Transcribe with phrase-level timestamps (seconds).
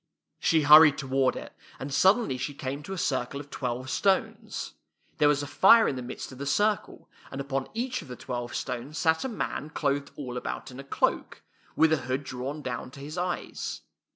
[0.39, 4.73] She hur ried toward it, and suddenly she came to a circle of twelve stones.
[5.19, 8.15] There was a fire in the midst of the circle, and upon each of the
[8.15, 11.43] twelve stones sat a man clothed all about in a cloak,
[11.75, 13.81] with a hood drawn down to his eyes.